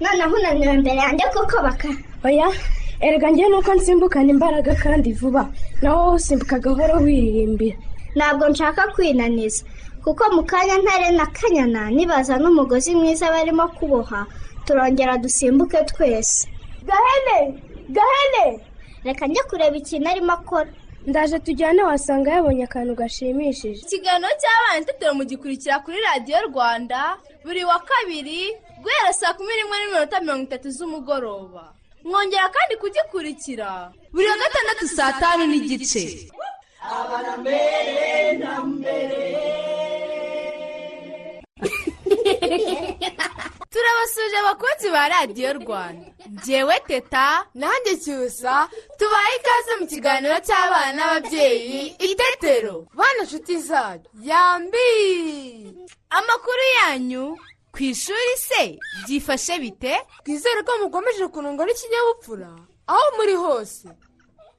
[0.00, 1.88] noneho unaniwe imbere yanjye kuko baka.
[2.24, 2.48] Oya
[3.00, 5.42] erega njyewe nuko nsimbukana imbaraga kandi vuba.
[5.82, 7.76] Nawe wowe usimbuka gahoro wiririmbira
[8.16, 9.64] ntabwo nshaka kwinaniza.
[10.04, 14.26] Kuko mu kanya ntare na kanyana nibaza n'umugozi mwiza barimo kuboha
[14.64, 16.48] turongera dusimbuke twese.
[16.88, 17.38] Gahene!
[17.96, 18.60] Gahene!
[19.04, 20.70] Reka njye kureba ikintu arimo akora.
[21.06, 23.80] Ndaje tujyane wasanga yabonye akantu gashimishije.
[23.86, 27.00] Ikiganiro cy'abana itetero mugikurikira kuri radiyo rwanda
[27.44, 28.40] buri wa kabiri
[28.82, 31.64] guhera saa kumi n'imwe n'iminota mirongo itatu z'umugoroba.
[32.06, 33.68] Mwongera kandi kugikurikira
[34.14, 36.02] buri wa gatandatu saa tanu n'igice.
[43.76, 46.06] turabasuje abakunzi ba radiyo rwanda.
[46.32, 48.68] Ngewe teta nanjye cyusa
[48.98, 54.08] tubaye ikaze mu kiganiro cy'abana n'ababyeyi itetero bana nshuti zacu.
[54.28, 54.88] Yambi!
[56.10, 57.36] Amakuru yanyu
[57.74, 59.94] ku ishuri se byifashe bite?
[60.24, 62.50] Twizere ko mukomeje kunungwa n'ikinyabupfura
[62.86, 63.88] aho muri hose.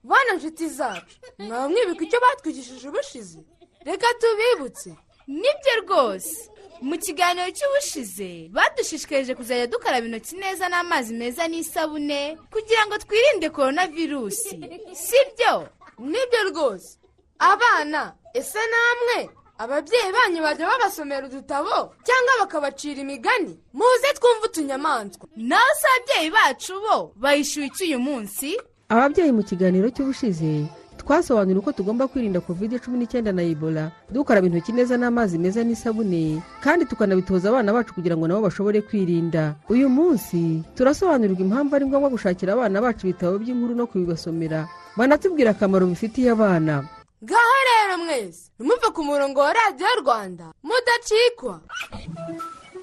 [0.03, 3.39] Bana nshuti zacu mwaba mwibuka icyo batwigishije ubushize.
[3.85, 4.89] Reka tubibutse.
[5.27, 6.49] Nibyo rwose.
[6.81, 13.87] Mu kiganiro cy'ubushize badushishikarije kuzajya dukaraba intoki neza n'amazi meza n'isabune kugira ngo twirinde korona
[13.87, 14.49] virusi
[14.93, 15.67] si byo?
[15.99, 16.97] Nibyo rwose.
[17.39, 19.29] Abana ese namwe?
[19.57, 23.57] Ababyeyi banyu bajya babasomera udutabo cyangwa bakabacira imigani?
[23.73, 25.25] Muze twumve utunyamaswa.
[25.35, 28.57] Nawe se ababyeyi bacu bo bayishyuye iki uyu munsi?
[28.89, 30.65] Ababyeyi mu kiganiro cy'ubushize
[30.97, 33.91] twasobanura uko tugomba kwirinda kovide cumi n'icyenda na ebola.
[34.11, 39.55] Dukaraba intoki neza n'amazi meza n'isabune kandi tukanabitoza abana bacu kugira ngo nabo bashobore kwirinda.
[39.69, 44.67] Uyu munsi turasobanurirwa impamvu ari ngombwa gushakira abana bacu ibitabo by'inkuru no kubibasomera.
[44.97, 46.83] Banatubwira akamaro bifitiye abana.
[47.23, 50.45] Ngaho rero mwese ntimupfe ku murongo wa radiyo rwanda.
[50.63, 51.61] Mudacikwa.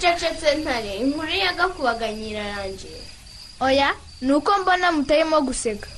[0.00, 3.00] kucecetse ntare inkuru yagakubaganya irarangiye
[3.60, 3.88] oya
[4.20, 5.88] ni uko mbona mutarimo guseka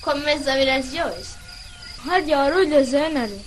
[0.00, 1.36] komeza biraryoshye
[2.06, 3.38] harya wari ugezeyo nare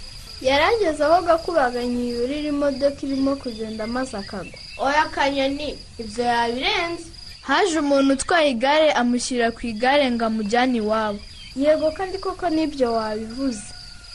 [0.42, 5.70] yarageze aho gakubaganya yurira imodoka irimo kugenda maze akagwa oya kanyoni
[6.02, 7.06] ibyo yabirenze
[7.42, 11.20] haje umuntu utwaye igare amushyira ku igare ngo amujyane iwabo
[11.58, 13.66] yego kandi koko n'ibyo wabivuze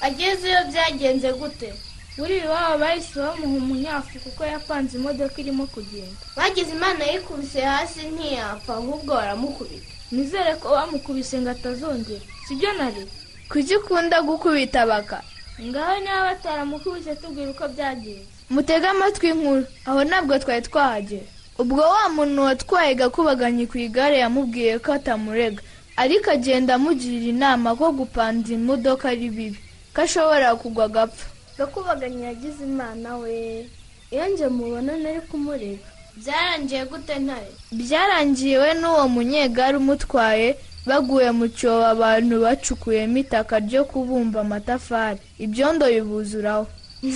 [0.07, 1.75] agezeyo byagenze gute
[2.19, 6.16] buriya iwabo bahise bamuha umunyafu kuko yapanze imodoka irimo kugenda.
[6.37, 9.87] Bagize imana yikubise hasi ntiyapfa ahubwo baramukubita.
[10.12, 12.21] Nizere ko bamukubise ngo atazongera.
[12.49, 13.06] Sibyo nari?
[13.49, 15.22] Kuki ukunda gukubita baka
[15.62, 18.27] ngaho niba bataramukubise tubwira uko byagenze.
[18.50, 19.66] Mutege amatwi inkuru.
[19.84, 21.27] Aho ntabwo twari twahagera.
[21.59, 25.62] Ubwo wa muntu watwaye gakubaganye ku igare yamubwiye ko atamurega.
[25.97, 29.59] Ariko agenda amugira inama ko gupanza imodoka ari bibi
[29.94, 31.27] ko ashobora kugwa agapfa.
[31.59, 33.67] Gakubaganya yagize imana we.
[34.11, 35.87] Iyo njye mubona nari kumurega.
[36.17, 37.50] Byarangiye gute ntare
[37.81, 40.49] byarangiye we n'uwo munyegare umutwaye
[40.89, 45.21] baguye mu cyobo abantu bacukuyemo itaka ryo kubumba amatafari.
[45.45, 46.66] Ibyondo bibuzuraho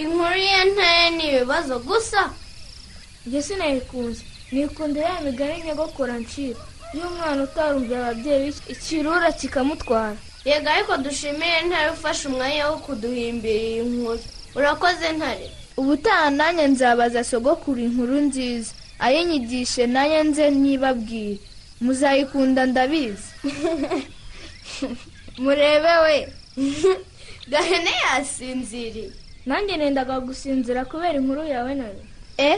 [0.00, 2.20] inkuru ye ntare ni ibibazo gusa.
[3.26, 4.22] Njye sinayikunze.
[4.52, 6.60] Nikunda ya migari nyogokora ncira.
[6.94, 10.16] Iyo umwana utarumviye ababyeyi ikirura kikamutwara.
[10.44, 14.20] Yego ariko dushimire ntare ufashe umwanya wo kuduhimbira iyi nkuru.
[14.58, 15.46] Urakoze ntare.
[15.76, 18.72] Ubutaha nanjye nzabaza sogokuru inkuru nziza.
[19.04, 21.38] Ayinyigishe nanjye nze ntibabwire
[21.80, 23.28] muzayikunda ndabizi.
[25.42, 26.16] Murebe we.
[27.50, 29.10] Gahene yasinziriye?
[29.46, 32.02] Nanjye nendaga gusinzira kubera inkuru yawe nawe
[32.38, 32.52] e?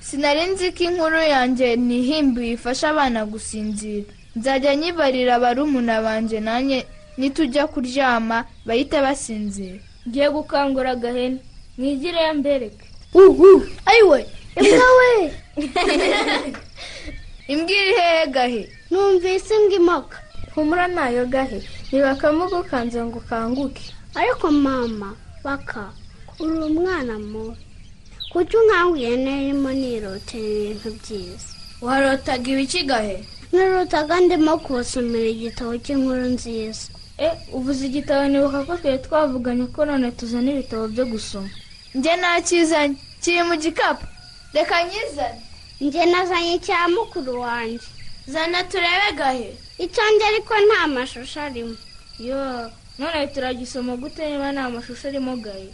[0.00, 4.06] Sinari nzi ko inkuru yanjye nihimbiye ifasha abana gusinzira.
[4.36, 6.86] Nzajya nyibarira barumuna banjye nanjye
[7.18, 9.78] nitujya kuryama bahite basinzira.
[10.08, 11.38] Ngiye gukangura agahene
[11.78, 13.50] mwigireyo mbereke uhu!
[13.86, 14.20] Ayiwe
[14.60, 15.10] imbwa we!
[17.52, 20.16] Imbwa iri hehe gahe numvise imbwa imoka
[20.54, 23.84] humura na yo gahe ntibakamugukanze ngo ukanguke
[24.20, 25.08] ariko mama
[25.44, 25.82] baka
[26.40, 27.62] uri umwana mubi.
[28.32, 31.48] Kuki unkanguye nerimo nirotera ibintu byiza?
[31.86, 33.16] Warotaga ibiki gahe
[33.52, 36.86] nirutaga ndimo kubasomera igitabo cy'inkuru nziza.
[37.18, 41.50] E uvuze igitabo nibuka ko twari twavuganye ko none tuzana ibitabo byo gusoma.
[41.94, 42.96] Njye nakizanye.
[43.22, 44.06] Kiri mu gikapu.
[44.54, 45.40] Reka nyizane
[45.80, 47.86] njye nazanye icya mukuru wanjye.
[48.32, 49.50] Zana turebe gahe?
[49.84, 51.74] Icyanjye ariko nta mashusho arimo.
[52.18, 52.38] Yo
[52.98, 55.68] none turagisoma gute niba nta mashusho arimo gahe?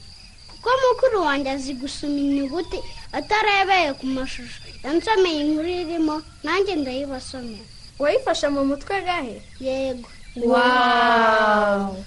[0.51, 2.79] Kuko mukuru wanjye azi gusoma inyuguti
[3.19, 4.61] atarebeye ku mashusho.
[4.85, 7.65] Yansomeye inkuru irimo nanjye ndayibasomera.
[7.99, 9.37] Wayifashe mu mutwe gahe?
[9.61, 10.09] Yego.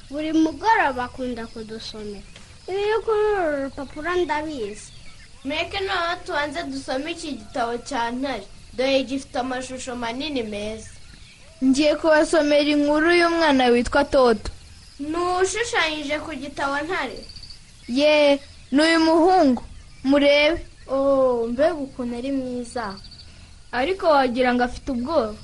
[0.10, 2.22] Buri mugoroba akunda kudusomera.
[2.68, 4.92] Ibiri kuri uru rupapuro ndabizi.
[5.46, 8.44] Mureke noneho tubanze dusome iki gitabo cya ntare.
[8.74, 10.90] Dore gifite amashusho manini meza.
[11.64, 14.52] Ngiye kubasomera inkuru y'umwana witwa toto.
[15.00, 17.20] Ni ushushanyije ku gitabo ntare.
[17.88, 18.40] Ye
[18.72, 19.64] ni uyu muhungu.
[20.04, 20.66] Murebe.
[20.90, 22.96] Oh mbega ukuntu ari mwiza.
[23.72, 25.36] Ariko wagira ngo afite ubwoba.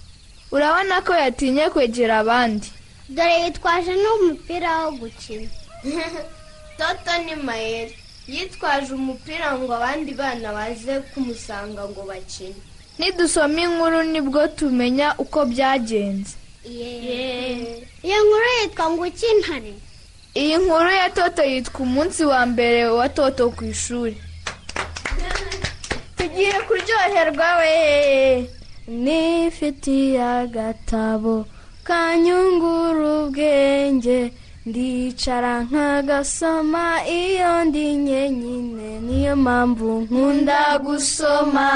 [0.55, 2.67] Urabona ko yatinye kwegera abandi.
[3.15, 5.49] Dore yitwaje n'umupira wo gukina.
[6.77, 7.95] Toto ni mayeri
[8.27, 12.59] yitwaje umupira ngo abandi bana baze kumusanga ngo bakine.
[12.97, 16.33] Nidusoma inkuru ni bwo tumenya uko byagenze.
[18.03, 19.73] Iyo nkuru yitwa ngo ukintare
[20.35, 24.17] iyi nkuru ya toto yitwa umunsi wa mbere wa toto ku ishuri.
[26.17, 28.49] Tugiye kuryoherwa we.
[28.87, 31.45] Nifitiye agatabo
[31.83, 34.33] kanyungura ubwenge
[34.65, 41.67] ndicara nkagasoma iyo ndi nyenyine niyo mpamvu nkunda gusoma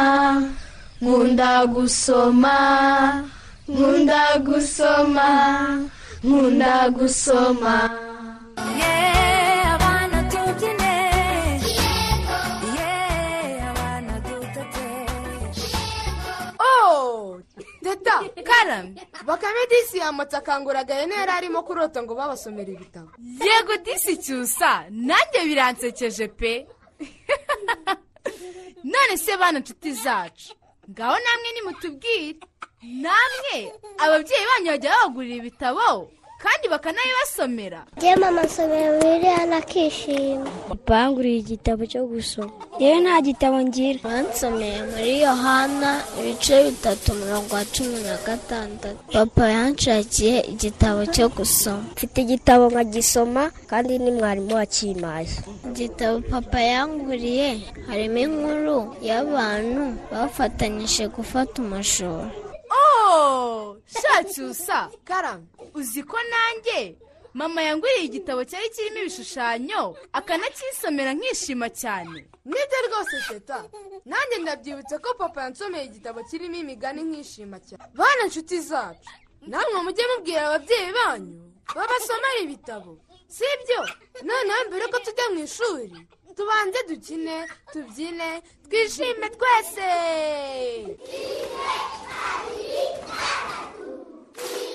[1.01, 2.55] nkunda gusoma
[3.69, 5.27] nkunda gusoma
[6.23, 7.73] nkunda gusoma.
[17.87, 18.95] Teta, karame,
[19.25, 23.11] bakame disi yamutse akangura agahene yari arimo kurota ngo babasomere ibitabo.
[23.47, 26.67] Yego disi cyusa, nanjye biransekeje pe.
[28.83, 30.53] None se bana nshuti zacu,
[30.91, 32.39] ngaho namwe nimutubwire.
[32.83, 33.57] Namwe,
[33.97, 36.11] ababyeyi banyu bajya babagurira ibitabo
[36.43, 37.81] kandi bakanabibasomera.
[37.97, 40.45] njye mama nsomera bibiliya nakishima
[40.87, 42.51] banguriye igitabo cyo gusoma.
[42.79, 43.99] Yewe nta gitabo ngira.
[44.07, 48.99] Bansomeye muri yohana ibice bitatu mirongo cumi na gatandatu.
[49.11, 51.83] Papa yanshakiye igitabo cyo gusoma.
[51.91, 55.27] Mfite igitabo nkagisoma kandi ni mwarimu wakimaye.
[55.71, 57.49] Igitabo papa yanguriye
[57.87, 61.59] harimo inkuru y'abantu bafatanyije gufata
[62.69, 63.77] amashuri Oh!
[64.01, 65.43] Shacyusa, karame,
[65.73, 66.95] uzi ko nanjye
[67.33, 72.25] mama yanguriye igitabo cyari kirimo ibishushanyo akanakisomera nkishima cyane.
[72.45, 73.63] Nibyo rwose teta.
[74.05, 77.83] Nanjye ndabyibutse ko papa yansomeye igitabo kirimo imigani nkishima cyane.
[77.93, 79.09] Bana nshuti zacu
[79.47, 82.97] namwe mujye mubwira ababyeyi banyu babasomera ibitabo
[83.27, 83.81] sibyo?
[84.23, 86.07] Noneho mbere ko tujya mu ishuri
[86.37, 87.35] tubanze dukine
[87.73, 88.29] tubyine
[88.65, 89.89] twishime twese.
[94.35, 94.66] abana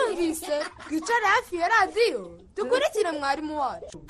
[0.00, 4.04] mwayumvise twicare hafi ya radiyo dukurikire mwarimu wacu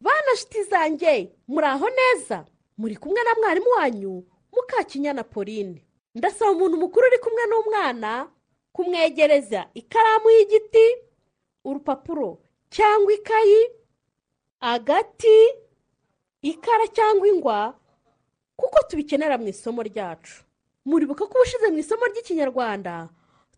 [0.00, 2.44] bana shiti zanjye muri aho neza
[2.78, 5.84] muri kumwe na mwarimu wanyu mukakinyana pauline
[6.14, 8.30] ndasaba umuntu mukuru uri kumwe n'umwana
[8.72, 10.86] kumwegereza ikaramu y'igiti
[11.64, 12.38] urupapuro
[12.70, 13.70] cyangwa ikayi
[14.60, 15.38] agati
[16.42, 17.74] ikara cyangwa ingwa
[18.56, 20.44] kuko tubikenera mu isomo ryacu.
[20.88, 23.08] Muribuka ko ubushize mu isomo ry'ikinyarwanda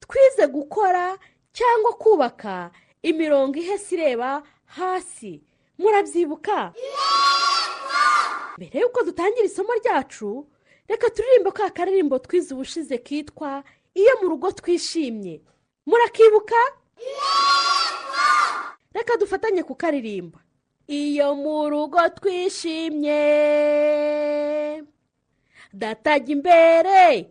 [0.02, 1.14] twize gukora
[1.54, 2.70] cyangwa kubaka
[3.02, 4.42] imirongo ihese ireba
[4.76, 5.42] hasi.
[5.80, 6.72] Murabyibuka?
[8.58, 10.46] Mbere y'uko dutangira isomo ryacu
[10.88, 13.62] reka turirimbe ka karirimbo twize ubushize kitwa
[13.94, 15.40] iyo mu rugo twishimye.
[15.86, 16.60] Murakibuka?
[18.94, 20.38] Reka dufatanye kukaririmba
[20.86, 23.22] iyo mu rugo twishimye.
[25.72, 27.30] Data ajya imbere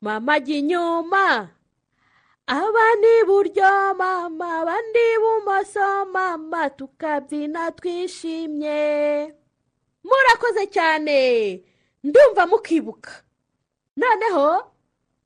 [0.00, 1.48] mama ajya inyuma
[2.46, 4.46] abandi iburyo mama.
[4.62, 6.70] Abandi ibumoso mama.
[6.70, 9.34] Tukabyina twishimye.
[10.04, 11.62] Murakoze cyane.
[12.04, 13.10] Ndumva mukibuka.
[13.96, 14.70] Noneho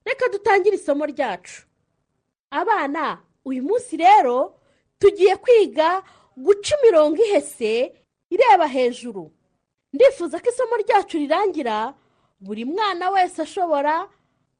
[0.04, 1.66] reka dutangire isomo ryacu.
[2.50, 4.56] Abana uyu munsi rero
[4.98, 6.02] tugiye kwiga
[6.36, 7.92] guca imirongo ihese
[8.30, 9.28] ireba hejuru.
[9.92, 11.94] Ndifuza ko isomo ryacu rirangira
[12.40, 14.08] buri mwana wese ashobora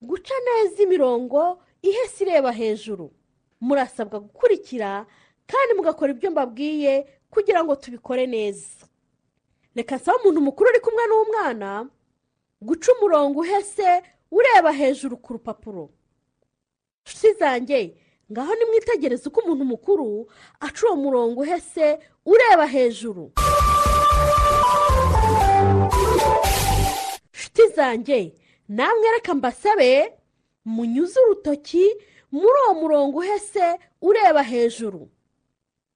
[0.03, 3.11] guca neza imirongo ihese ireba hejuru.
[3.61, 5.07] Murasabwa gukurikira
[5.47, 8.87] kandi mugakora ibyo mbabwiye kugira ngo tubikore neza.
[9.75, 11.89] Reka nsaba umuntu mukuru uri kumwe n'umwana
[12.63, 15.91] guca umurongo uhese ureba hejuru ku rupapuro.
[17.39, 17.97] Zanjye
[18.33, 20.27] ngaho nimwitegereze uko umuntu mukuru
[20.61, 23.33] aca uwo murongo uhese ureba hejuru.
[27.55, 28.33] Nshuti zanjye.
[28.69, 30.13] Namwe reka mbasabe
[30.65, 31.85] munyuze urutoki
[32.33, 35.09] muri uwo murongo uhese ureba hejuru.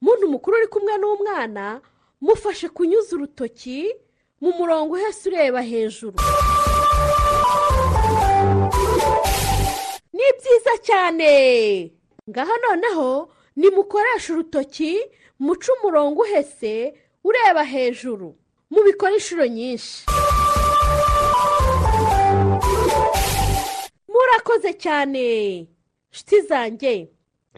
[0.00, 1.80] Muntu mukuru uri kumwe n'umwana
[2.20, 3.94] mufashe kunyuza urutoki
[4.40, 6.16] mu murongo uhese ureba hejuru.
[10.12, 11.92] Ni byiza cyane.
[12.30, 15.00] Ngaha noneho nimukoreshe urutoki
[15.38, 16.94] muce umurongo uhese
[17.24, 18.34] ureba hejuru.
[18.70, 20.06] Mubikore inshuro nyinshi.
[24.14, 25.66] Murakoze cyane.
[26.12, 27.10] Nshuti zanjye.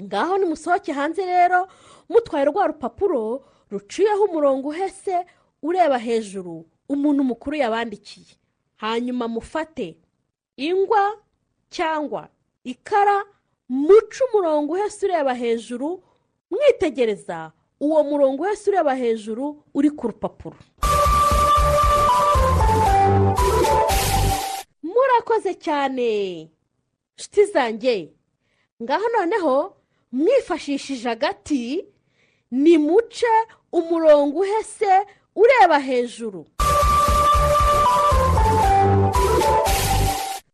[0.02, 1.68] Ngaho nimusohoke hanze rero
[2.08, 5.26] mutwaye rwa rupapuro ruciyeho umurongo uhese
[5.62, 8.36] ureba hejuru umuntu mukuru yabandikiye.
[8.76, 9.96] Hanyuma mufate
[10.56, 11.16] ingwa
[11.70, 12.28] cyangwa
[12.64, 13.24] ikara
[13.68, 16.02] muce umurongo uhese ureba hejuru
[16.50, 20.56] mwitegereza uwo murongo uhese ureba hejuru uri ku rupapuro.
[24.96, 26.10] Murakoze cyane.
[27.18, 28.12] Nshuti zanjye
[28.82, 29.76] ngaho noneho
[30.12, 31.84] mwifashishije agati
[32.50, 33.26] nimuce
[33.72, 34.92] umurongo uhese
[35.36, 36.46] ureba hejuru.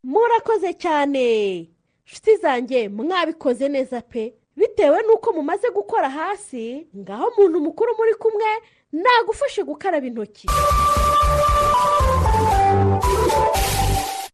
[0.03, 1.27] Murakoze cyane.
[2.07, 4.35] Nshuti zanjye mwabikoze neza pe.
[4.57, 8.51] Bitewe n'uko mumaze gukora hasi ngaho umuntu mukuru muri kumwe
[8.93, 10.47] nagufashe gukaraba intoki.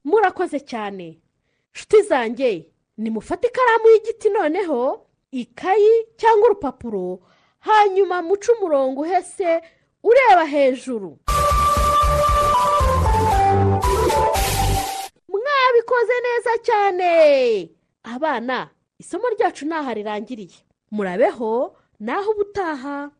[0.09, 1.07] Murakoze cyane.
[1.75, 2.51] Nshuti zanjye
[2.97, 7.21] nimufate ikaramu y'igiti noneho ikayi cyangwa urupapuro
[7.59, 9.51] hanyuma muce umurongo uhese
[10.03, 11.19] ureba hejuru.
[15.29, 17.11] Mwabikoze neza cyane.
[18.03, 20.59] Abana isomo ryacu ntaho rirangiriye.
[20.91, 23.11] Murabeho naho ubutaha.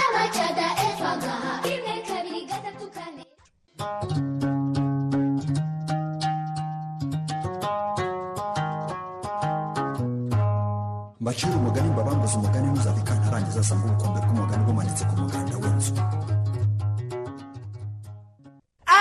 [0.00, 3.24] Abacada efagaha rimwe kabiri gatatu kane.
[11.26, 15.92] Mbacira umugani mbabambuze umugani ntuzave kantarangiza asanga ubukombe bw'umugani bumanitse ku muganda w'inzu.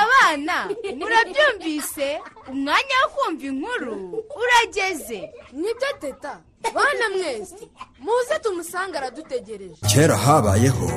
[0.01, 0.55] Abana
[0.99, 2.07] murabyumvise?
[2.51, 3.93] Umwanya wo kumva inkuru?
[4.41, 5.19] Urageze.
[5.61, 6.33] Nibyo teta.
[6.75, 7.63] Bana mwese
[8.05, 9.81] muze tumusange aradutegereje.
[9.91, 10.87] Kera habayeho.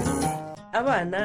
[0.73, 1.23] Abana.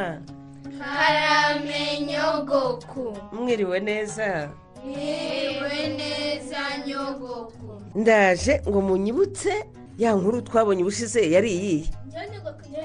[0.83, 3.03] Haramenyogoku.
[3.31, 4.49] Mwiriwe neza.
[4.85, 7.69] Niwe neza nyogoku.
[7.95, 9.53] Ndaje ngo munyibutse
[9.97, 11.89] ya nkuru twabonye ubushize yari iyihe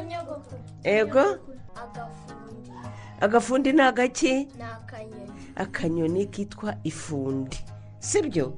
[0.09, 1.25] nyogoku ego?
[3.21, 3.73] Agafundi.
[3.73, 4.33] Ni agaki?
[4.35, 4.47] Ni
[5.57, 6.27] akanyoni.
[6.27, 7.59] Kitwa ifundi.
[7.99, 8.55] Sibyo?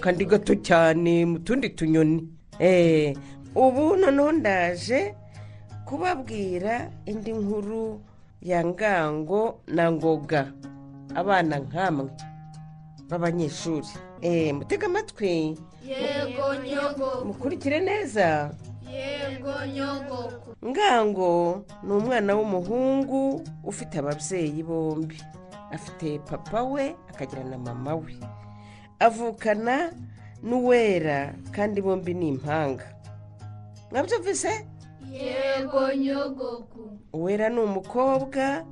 [0.00, 2.28] Kandi gato cyane mu tundi tunyoni.
[2.60, 3.14] Eee
[3.54, 5.14] ubu noneho ndaje
[5.84, 8.00] kubabwira indi nkuru
[8.42, 10.52] ya ngango na ngoga
[11.14, 12.10] abana nk'amwe
[13.08, 13.88] b'abanyeshuri.
[14.22, 15.58] Eee mutege amatwi.
[15.86, 18.50] Yego nyogoku mukurikire neza.
[18.92, 25.22] Yego nyogoku ngango ni umwana w'umuhungu ufite ababyeyi bombi.
[25.72, 28.16] Afite papa we akagira na mama we.
[28.98, 29.92] Avukana
[30.42, 32.84] n'uwera kandi bombi ni impanga.
[33.90, 34.66] Mwabyumvise
[35.12, 38.64] yego nyogoku uwera ni umukobwa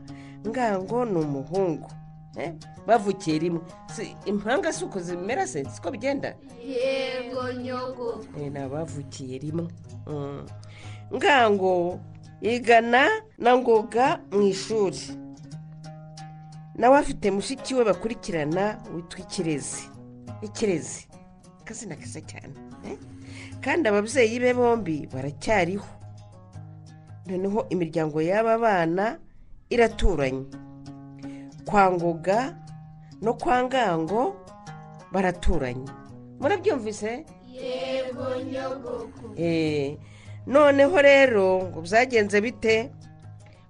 [0.49, 1.91] ngango ni umuhungu.
[2.87, 3.61] Bavukiye rimwe
[4.27, 5.65] impanga si uko zimera se?
[5.65, 6.35] Siko bigenda?
[6.67, 9.69] Yego nyogoku Eh, ni abavukiye rimwe
[10.07, 10.47] Mm.
[11.15, 12.01] ngango
[12.43, 13.09] yigana
[13.39, 15.01] na ngoga mu ishuri.
[16.75, 19.91] Nawe afite mushiki we bakurikirana witwa ikirezi.
[20.43, 21.09] Ikirezi.
[21.61, 22.55] Akazina keza cyane.
[22.87, 22.97] Eh?
[23.61, 25.85] kandi ababyeyi be bombi baracyariho.
[27.27, 29.19] Noneho imiryango y'aba bana
[29.71, 30.47] iraturanye.
[31.71, 32.55] Kwa ngoga
[33.23, 34.37] no kwa ngango
[35.13, 35.87] baraturanye.
[36.41, 37.25] Murabyumvise?
[37.53, 39.97] Yego nyogoko Eh,
[40.47, 42.91] noneho rero ngo byagenze bite?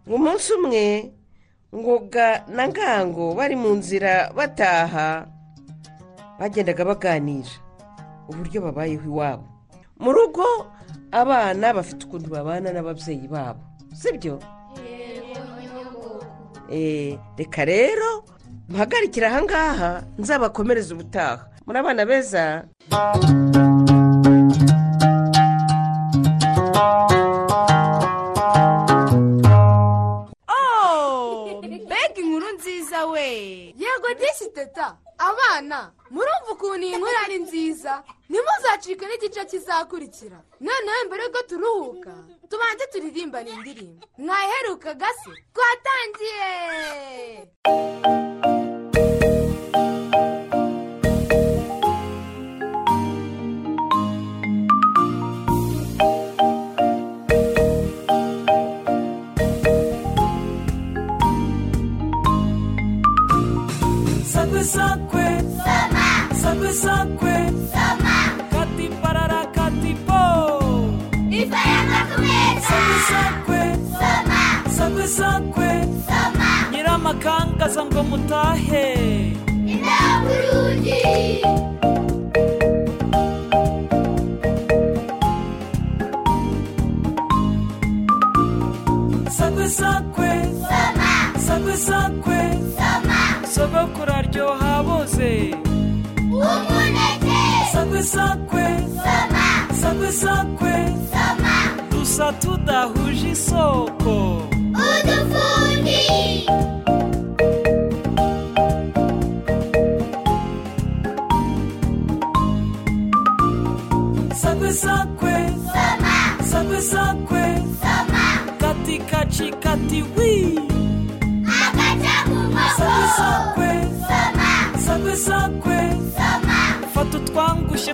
[0.09, 1.13] Ngo umunsi umwe
[1.75, 5.27] ngoga na ngango bari mu nzira bataha
[6.39, 7.51] bagendaga baganira
[8.29, 9.45] uburyo babayeho iwabo.
[10.01, 10.47] Mu rugo
[11.13, 13.61] abana bafite ukuntu babana n'ababyeyi babo
[13.93, 14.39] sibyo?
[17.39, 18.25] Reka rero
[18.69, 21.47] mpagarikire ahangaha nzabakomereze ubutaha.
[21.67, 22.65] Muri abana beza?
[30.49, 31.61] Oh,
[34.19, 34.97] disi teta.
[35.19, 38.03] Abana murumva ukuntu iyi nkuru ari nziza?
[38.29, 40.39] Ntimuzacike n'igice kizakurikira.
[40.61, 42.15] Noneho mbere yuko turuhuka
[42.51, 44.07] tubanze turirimbane indirimbo.
[44.19, 45.31] Mwayiherukaga se?
[45.55, 46.51] Twatangiye!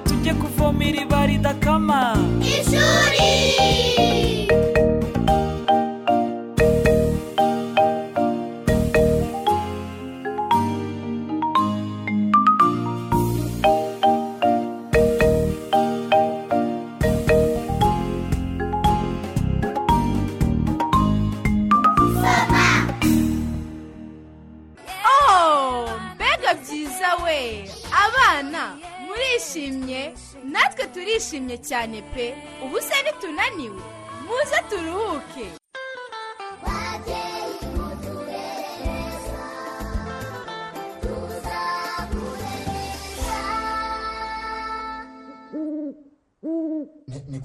[0.00, 2.16] Tujye kuvoma iriba ridakama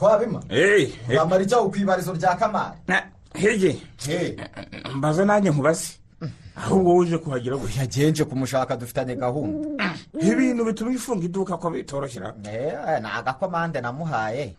[0.01, 2.77] ni kwa bima eee wamara icyaho ku ibarizo rya kamari
[3.33, 3.81] hege
[4.95, 6.01] mbaza nanjye nkubaze
[6.55, 7.81] ahubwo wuje kuhagira gutya.
[7.81, 9.95] Yagenje kumushaka dufitanye gahunda.
[10.19, 12.35] Ibintu bituma ifunga iduka ko bitoroshera.
[12.43, 14.55] Eh, ni agakomande namuhaye.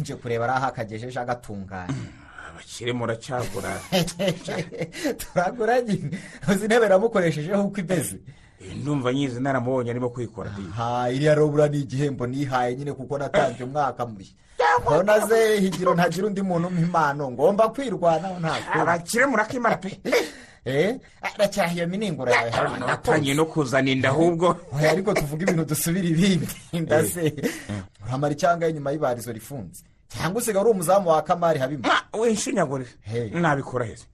[0.00, 1.94] Nje kureba ari aho akagejeje agatunganya
[2.48, 3.72] abakire muracyagura
[5.20, 8.16] turagura nyine uzi intebe namukoreshejeho uko imeze.
[8.76, 10.50] Ndumva nyizi naramubonye arimo kwikora.
[11.12, 14.34] Iriya robura ni igihembo nihaye nyine kuko natanze umwaka mushya.
[14.86, 15.60] Urabona ze?
[15.60, 20.00] Higiro ntagira undi muntu impano ngomba kwirwanaho ntabwo abakire murakimara pe.
[20.64, 20.94] Eh?
[21.22, 22.50] Aracyari iyo mininguro yawe.
[22.50, 24.56] Harimo natangiye no kuzana inda ahubwo.
[24.70, 26.46] Oya ariko tuvuga ibintu dusubira ibindi.
[26.72, 27.34] Ndase
[28.06, 29.82] uramara icyanga inyuma y'ibarizo rifunze.
[30.08, 31.82] Cyangwa usiga ari umuzamu wa kamari habimo
[32.14, 32.86] winshinyagure
[33.32, 34.04] nabikora heza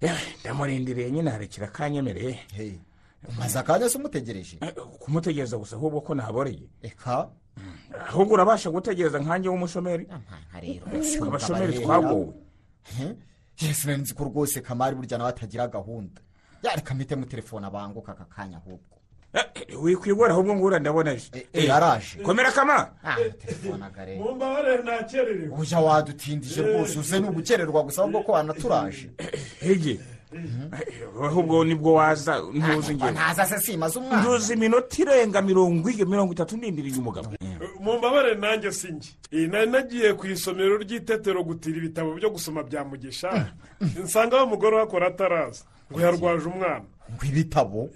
[0.00, 2.38] Yewe, ndamurindiriye nyine harekera akanyemereye
[3.28, 4.58] umaze akanya se umutegereje?
[5.00, 6.68] Kumutegereza gusa ahubwo ko naboreye.
[6.82, 7.28] Eka?
[8.08, 10.06] Ahubwo urabasha gutegereza nkanjye w'umushomeri.
[11.22, 12.32] Abashomeri twagowe
[13.60, 16.20] yesu nari nzi ko rwose kamari burya nawe atagira gahunda.
[16.62, 18.96] Yareka mpite mu telefone abanguka aka kanya ahubwo.
[19.82, 22.18] Wikwigora ahubwo ngura ndabona aje eh, araje.
[22.22, 22.90] komera kama.
[23.38, 26.98] Telefonaga rero mumbabarire nakererewe ujya wadutindije rwose.
[26.98, 29.10] Uze ni ugukererwa gusa ahubwo ko wanaturaje.
[29.60, 30.00] Hege.
[31.24, 36.04] Ahubwo ni bwo waza ntuzi ingero ntaza se simaze umwana ntuzi iminota irenga mirongo ine
[36.04, 37.28] mirongo itatu n'indiriye umugabo.
[37.80, 43.52] Mumbabarire nanjye sinjye iyi nari nagiye ku isomero ry'itetero gutira ibitabo byo gusoma bya mugisha.
[44.02, 45.64] Nsanga wa mugore uhakora ataraza.
[45.90, 46.84] Ngo yarwaje umwana.
[47.06, 47.90] Ngo ibitabo?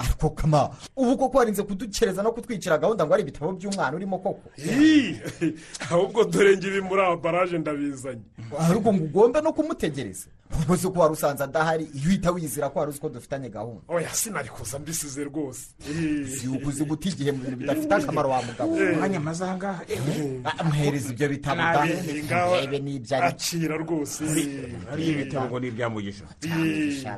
[0.00, 4.44] Ariko kama ubu koko warinze kudukereza no kutwicira gahunda ngo ari ibitabo by'umwana urimo koko?
[4.60, 5.16] Ii,
[5.90, 8.20] ahubwo dore ngibi muri aba baraje ndabizanye.
[8.58, 10.26] Ariko ngo ugombe no kumutegereza.
[10.52, 13.80] Ubuze ko wari usanze adahari iyo uhita wizira ko wari uzi ko dufitanye gahunda.
[13.88, 15.66] Oya sinari kuza mbisize rwose.
[16.28, 18.72] Si ukuzi guta igihe mu bintu bidafite akamaro wa mugabo.
[18.76, 19.82] Umwanya maze aha ngaha
[20.44, 21.62] Ah, muhereza ibyo bitabo
[22.52, 24.24] urebe n'ibyo ari akira rwose.
[24.92, 26.24] Hariya ibitabo ngo ni ibya mugisha.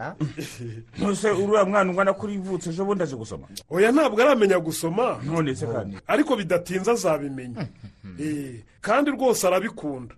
[0.05, 0.17] Shara.
[0.99, 3.47] ntuse uriya mwana ungana kuri ivutse ejo bundi azi gusoma.
[3.71, 5.19] Oya ntabwo aramenya gusoma.
[5.25, 5.97] None se kandi.
[6.07, 7.67] Ariko bidatinze azabimenya
[8.21, 10.15] Eh, kandi rwose arabikunda.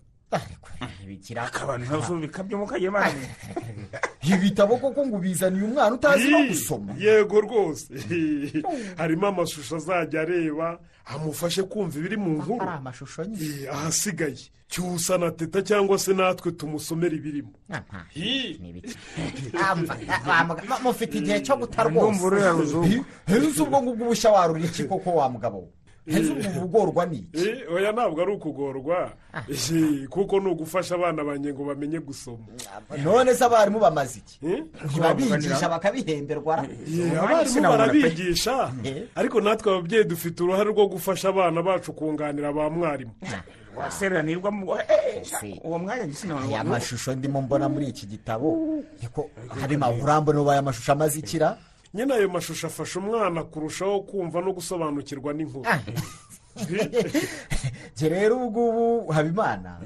[1.40, 3.14] Akabantu ntazo bikabyo mukagira imana
[4.22, 6.92] ibitabo koko ngo ubizaniye umwana utazi no gusoma.
[6.98, 7.86] yego rwose.
[8.96, 12.62] Harimo amashusho azajya areba amufashe kumva ibiri mu nkuru.
[12.62, 13.68] Ari amashusho nyine.
[13.70, 14.50] Ahasigaye.
[14.68, 17.52] Cyusa na teta cyangwa se natwe tumusomera ibirimo.
[18.10, 18.58] Hi.
[20.26, 21.82] Wa- mufite igihe cyo guta
[23.26, 25.68] heza ubwo ngubwo ubushya warura iki koko wa mugabo we
[26.06, 27.48] heza ubwo ugorwa ni iki?
[27.48, 29.12] Eh, oya ntabwo ari ukugorwa.
[29.48, 32.46] Eh, kuko ni ugufasha abana banjye ngo bamenye gusoma.
[33.04, 34.38] None se abarimu bamaze iki?
[34.46, 34.64] Eh?
[34.84, 36.64] ntibabigisha bakabihemberwa?
[36.64, 38.72] Eh, abarimu barabigisha.
[39.14, 43.12] Ariko natwe ababyeyi dufite uruhare rwo gufasha abana bacu kunganira ba mwarimu.
[43.76, 44.72] Waseranirwa mu
[45.64, 48.80] uwo mwanya aya gisinabona mashusho ndimo mbona muri iki gitabo.
[49.02, 51.58] Niko harimo urambona ubaye amashusho amaze ikira.
[51.96, 55.64] Nyine ayo mashusho afasha umwana kurushaho kumva no gusobanukirwa n'inkuru
[57.96, 59.76] njye rero ubu ngubu habimana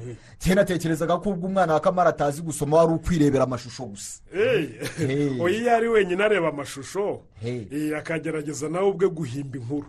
[0.41, 4.21] njye natekerezaga ko ubwo umwana wa kamara atazi gusoma wari ukwirebera amashusho gusa.
[4.35, 9.87] Eh, oya iyo ari wenyine areba amashusho eh, akagerageza nawe ubwe guhimba inkuru.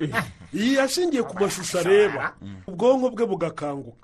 [0.54, 2.34] Iyo ashingiye ku mashusho areba.
[2.68, 3.98] Ubwonko bwe bugakanguka.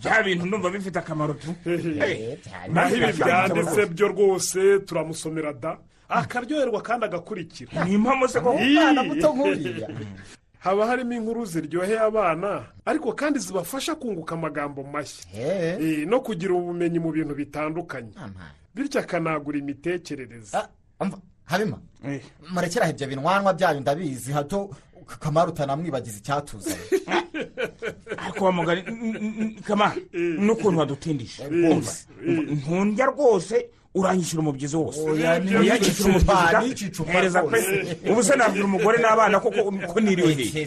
[0.00, 1.54] Bya bintu ndumva bifite akamaro tu.
[2.72, 5.76] Naho ibi byanditse byo rwose turamusomera da.
[6.08, 7.84] Akaryoherwa kandi agakurikira.
[7.84, 8.56] Ni impamo se koko?
[8.56, 9.88] Umwana muto nk'uriya
[10.58, 15.24] haba harimo inkuru ziryoheye abana ariko kandi zibafasha kunguka amagambo mashya.
[15.80, 18.12] Eh, no kugira ubumenyi mu bintu bitandukanye.
[18.74, 20.56] Bityo akanagura imitekerereze.
[21.44, 21.78] Habima
[22.50, 24.32] murekeraho ibyo binwanwa byanyu ndabizi.
[24.32, 24.70] Hato
[25.20, 26.76] kamara utanamwibagiza icyatuzanye
[28.24, 31.44] ariko wa mugari n- n- n- kama n'ukuntu wadutindije.
[32.28, 35.00] Ntundya rwose uranyishyura umubyizi wose.
[35.00, 37.58] Cupa, umubyizi hereza pe.
[38.10, 40.66] ubu se nabwira umugore n'abana koko ko niriwe hehe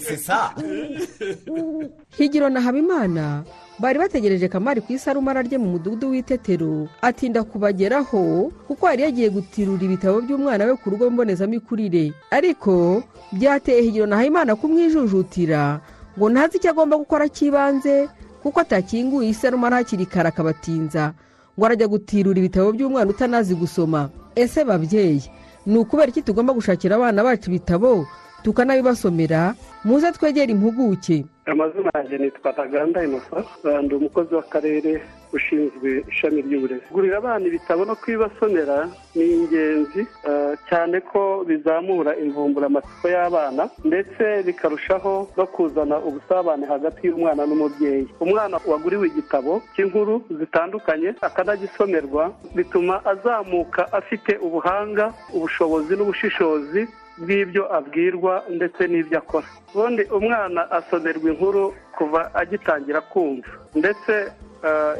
[2.17, 3.43] higiro na habimana
[3.79, 6.87] bari bategereje kamari ku isarumara rye mu mudugudu w'itetero.
[7.01, 12.13] Atinda kubageraho kuko yari yagiye gutirura ibitabo by'umwana we ku rugo mbonezamikurire.
[12.31, 15.81] Ariko byateye higiro na habimana kumwijujutira
[16.17, 18.05] ngo ntazi icyo agomba gukora cy'ibanze
[18.43, 21.13] kuko atakinguye isarumara hakiri kare akabatinza.
[21.57, 24.09] Ngo arajya gutirura ibitabo by'umwana utanazi gusoma.
[24.35, 25.21] Ese babyeyi
[25.65, 28.07] ni ukubera iki tugomba gushakira abana bacu ibitabo
[28.43, 29.53] tukanabibasomera?
[29.85, 31.25] Muze twegere impuguke.
[31.45, 33.37] Amazina yanjye nitwa ntaganda inosa
[33.83, 35.01] ndi umukozi w'akarere
[35.33, 36.81] ushinzwe ishami ry'uburezi.
[36.87, 38.77] Kugurira abana ibitabo no kubibasomera
[39.15, 47.45] ni ingenzi eh, cyane ko bizamura imvumburamatsiko y'abana ndetse bikarushaho no kuzana ubusabane hagati y'umwana
[47.45, 48.07] n'umubyeyi.
[48.19, 52.23] Umwana waguriwe igitabo cy'inkuru zitandukanye akanagisomerwa
[52.55, 56.81] bituma azamuka afite ubuhanga ubushobozi n'ubushishozi
[57.21, 59.47] bw'ibyo abwirwa ndetse n'ibyo akora.
[59.75, 64.13] Ubundi umwana asomerwa inkuru kuva agitangira kumva ndetse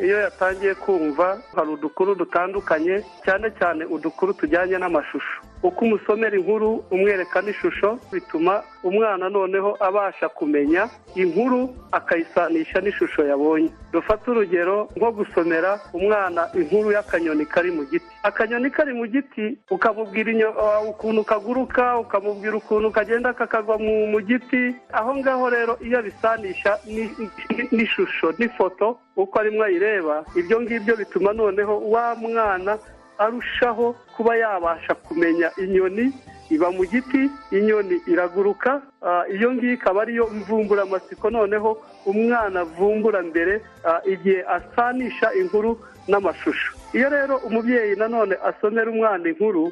[0.04, 5.42] iyo yatangiye kumva hari udukuru dutandukanye cyane cyane udukuru tujyanye n'amashusho.
[5.64, 13.70] Uko umusomera inkuru umwereka n'ishusho bituma umwana noneho abasha kumenya inkuru akayisanisha n'ishusho yabonye.
[13.94, 18.06] Dufate urugero nko gusomera umwana inkuru y'akanyoni kari mu giti.
[18.24, 24.76] Akanyoni kari mu giti ukamubwira uh, ukuntu kaguruka ukamubwira ukuntu kagenda kakagwa mu giti.
[24.94, 31.34] Aho ngaho rero iyo abisanisha ni- ni- n'ishusho n'ifoto uko arimo ayireba ibyo ngibyo bituma
[31.34, 32.78] noneho wa mwana
[33.18, 36.14] arushaho kuba yabasha kumenya inyoni
[36.50, 38.82] iba mu giti inyoni iraguruka.
[39.02, 46.74] Ah, iyo ngiyo ikaba ariyo mvumburamatsiko noneho umwana avumbura mbere ah, igihe asanisha inkuru n'amashusho.
[46.94, 49.72] Iyo rero umubyeyi nanone asomera umwana inkuru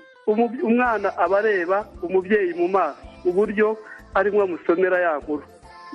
[0.63, 3.77] umwana aba areba umubyeyi mu maso uburyo
[4.15, 5.43] arimo amusomera ya nkuru.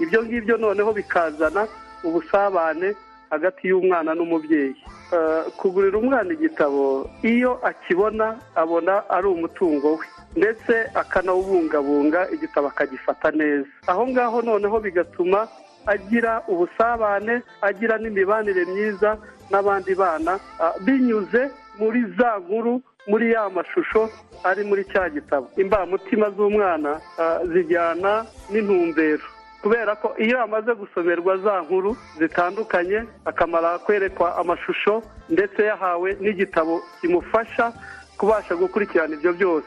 [0.03, 1.67] Ibyo ngibyo noneho bikazana
[2.05, 2.95] ubusabane
[3.31, 4.77] hagati y'umwana n'umubyeyi.
[5.15, 10.07] Eh, kugurira umwana igitabo iyo akibona abona ari umutungo we.
[10.37, 13.69] Ndetse akanawubungabunga igitabo akagifata neza.
[13.87, 15.49] Aho ngaho noneho bigatuma
[15.87, 19.19] agira ubusabane agira n'imibanire myiza
[19.51, 24.09] n'abandi bana ah, binyuze muri za nkuru muri ya mashusho
[24.45, 25.47] ari muri cya gitabo.
[25.57, 29.27] Imbamutima z'umwana ah, zijyana n'intumbero.
[29.65, 37.73] Kubera ko iyo amaze gusomerwa za nkuru zitandukanye akamara kwerekwa amashusho ndetse yahawe n'igitabo kimufasha
[38.21, 39.67] kubasha gukurikirana ibyo byose.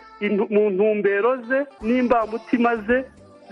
[0.54, 2.98] Mu ntumbero ze n'imbamutima ze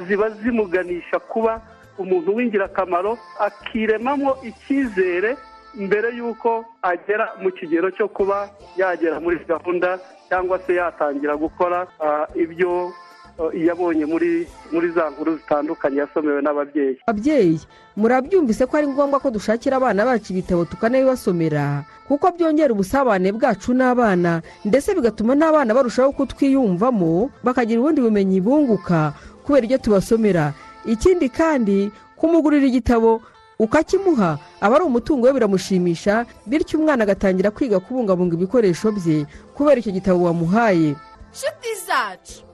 [0.07, 1.61] ziba zimuganisha kuba
[1.97, 5.35] umuntu w'ingirakamaro akiremamo icyizere
[5.75, 12.25] mbere y'uko agera mu kigero cyo kuba yagera muri gahunda cyangwa se yatangira gukora ah,
[12.35, 12.91] ibyo
[13.39, 16.97] ah, yabonye muri muri za nkuru zitandukanye yasomewe n'ababyeyi.
[17.07, 17.59] Ababyeyi
[17.95, 24.41] murabyumvise ko ari ngombwa ko dushakira abana bacu ibitabo tukanabibasomera kuko byongera ubusabane bwacu n'abana
[24.65, 30.53] ndetse bigatuma n'abana barushaho kutwiyumvamo bakagira ubundi bumenyi bunguka kubera ibyo tubasomera.
[30.85, 33.21] Ikindi kandi kumugurira igitabo
[33.59, 39.25] ukakimuha aba ari umutungo we biramushimisha bityo umwana agatangira kwiga kubungabunga ibikoresho bye
[39.57, 40.93] kubera icyo gitabo wamuhaye.
[41.33, 42.44] Nshuti zacu.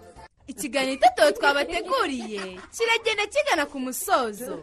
[0.52, 2.42] Ikiganiro itetero twabateguriye.
[2.76, 4.60] Kiragenda kigana ku musozo.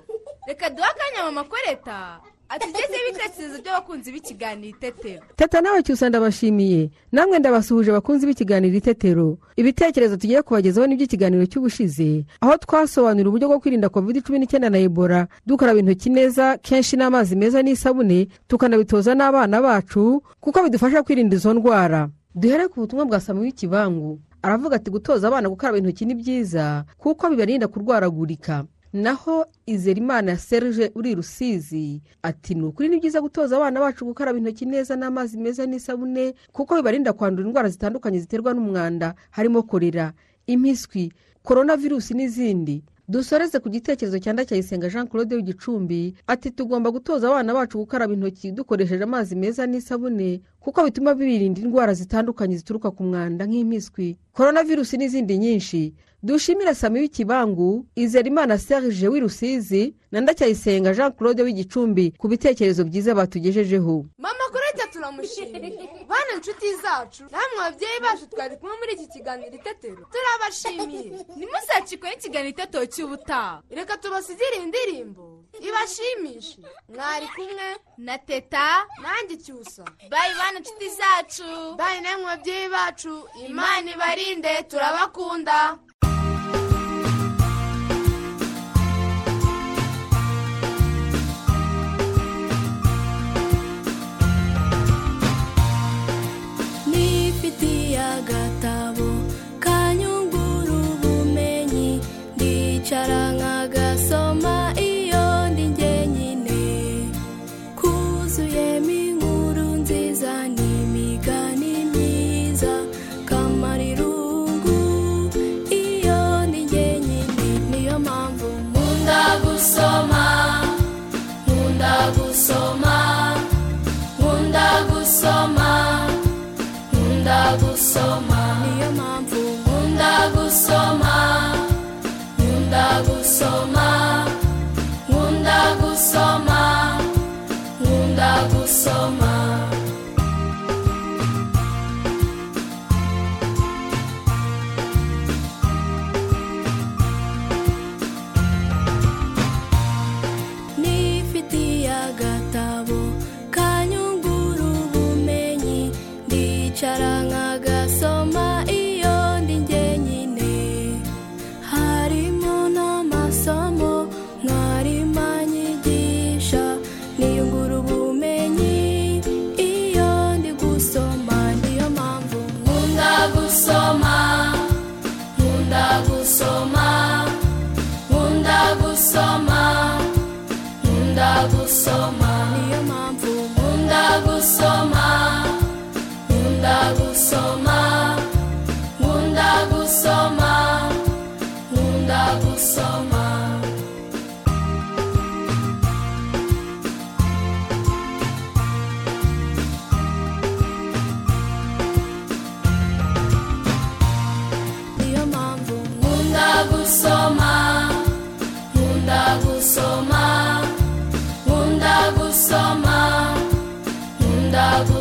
[0.48, 5.22] Reka duhe akanya mama koreta atugezeho ibitekerezo by'abakunzi b'ikiganiro itetero.
[5.37, 9.38] Teta nawe cyusa ndabashimiye namwe ndabasuhuje abakunzi b'ikiganiro itetero.
[9.57, 12.24] Ibitekerezo tugiye kubagezaho n'iby'ikiganiro cy'ubushize.
[12.40, 15.29] Aho twasobanura uburyo bwo kwirinda covid cumi n'icyenda na ebola.
[15.46, 22.09] Dukaraba intoki neza kenshi n'amazi meza n'isabune tukanabitoza n'abana bacu kuko bidufasha kwirinda izo ndwara.
[22.35, 27.31] Duhere ku butumwa bwa samuel w'ikibangu aravuga ati gutoza abana gukaraba intoki ni byiza kuko
[27.31, 28.64] bibarinda kurwaragurika.
[28.92, 34.66] Naho izerimana serge uri rusizi ati ni ukuri ni byiza gutoza abana bacu gukaraba intoki
[34.66, 40.12] neza n'amazi meza n'isabune kuko bibarinda kwandura indwara zitandukanye ziterwa n'umwanda harimo korera
[40.46, 42.85] impiswi korona virusi n'izindi.
[43.09, 48.53] Dusoreze ku gitekerezo cya ndacyayisenga jean claude w'igicumbi ati tugomba gutoza abana bacu gukaraba intoki
[48.53, 54.97] dukoresheje amazi meza n'isabune kuko bituma birinda indwara zitandukanye zituruka ku mwanda nk'impiswi korona virusi
[54.97, 55.94] n'izindi nyinshi.
[56.22, 63.14] Dushimire sami w'ikibangu izerimana serge w'i rusizi na ndacyayisenga jean claude w'igicumbi ku bitekerezo byiza
[63.14, 64.04] batugejejeho.
[64.18, 67.22] Mama koreta turamushimiye bana inshuti zacu.
[67.31, 70.02] Namwe ababyeyi bacu twari kumwe muri iki kiganiro itetero.
[70.12, 71.12] Turabashimiye.
[71.37, 73.62] Ntimuzacikwe n'ikiganiro itetero cy'ubutaha.
[73.70, 75.44] Reka tubasigire indirimbo.
[75.68, 76.59] Ibashimishe.
[76.94, 77.66] Mwari kumwe
[77.98, 78.87] na teta.
[79.02, 79.85] Nanjye cyusa.
[80.11, 81.76] Bayi bana inshuti zacu.
[81.76, 83.28] Bayi namwe ababyeyi bacu.
[83.48, 85.78] Imana ibarinde turabakunda.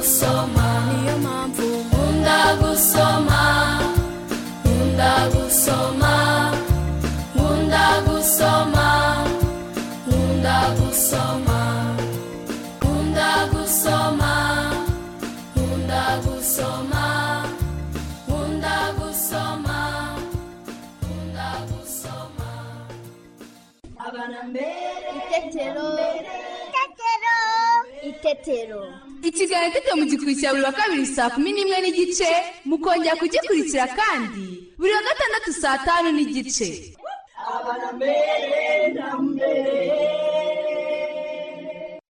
[0.08, 3.42] Gusoma niyo mpamvu nkunda gusoma
[4.64, 6.14] nkunda gusoma
[7.36, 8.88] nkunda gusoma
[10.08, 11.60] nkunda gusoma
[12.82, 14.32] nkunda gusoma
[15.56, 17.06] nkunda gusoma
[18.28, 19.80] nkunda gusoma
[21.02, 22.50] nkunda gusoma
[25.18, 25.88] itetero
[28.10, 28.84] itetero
[29.24, 32.30] ikiganiro itetero mugikurikira buri wa kabiri saa kumi n'imwe n'igice
[32.70, 34.46] mukongera kugikurikira kandi
[34.80, 36.68] buri wa gatandatu saa tanu n'igice.